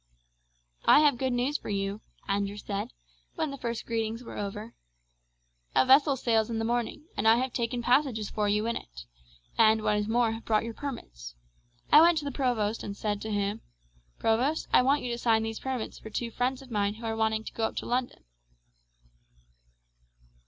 "I 0.85 1.01
have 1.01 1.19
good 1.19 1.29
news 1.31 1.59
for 1.59 1.69
you," 1.69 2.01
Andrew 2.27 2.57
said, 2.57 2.87
when 3.35 3.51
the 3.51 3.57
first 3.59 3.85
greetings 3.85 4.23
were 4.23 4.35
over. 4.35 4.73
"A 5.75 5.85
vessel 5.85 6.17
sails 6.17 6.49
in 6.49 6.57
the 6.57 6.65
morning, 6.65 7.03
and 7.15 7.27
I 7.27 7.35
have 7.35 7.53
taken 7.53 7.83
passages 7.83 8.27
for 8.27 8.49
you 8.49 8.65
in 8.65 8.75
it; 8.75 9.01
and 9.59 9.83
what 9.83 9.97
is 9.97 10.07
more, 10.07 10.31
have 10.31 10.43
brought 10.43 10.63
your 10.63 10.73
permits. 10.73 11.35
I 11.91 12.01
went 12.01 12.17
to 12.17 12.25
the 12.25 12.31
provost 12.31 12.81
and 12.83 12.97
said 12.97 13.21
to 13.21 13.29
him, 13.31 13.61
'Provost, 14.17 14.67
I 14.73 14.81
want 14.81 15.03
you 15.03 15.11
to 15.11 15.19
sign 15.19 15.43
these 15.43 15.59
permits 15.59 15.99
for 15.99 16.09
two 16.09 16.31
friends 16.31 16.63
of 16.63 16.71
mine 16.71 16.95
who 16.95 17.05
are 17.05 17.15
wanting 17.15 17.43
to 17.43 17.53
go 17.53 17.65
up 17.65 17.75
to 17.75 17.85
London.' 17.85 18.23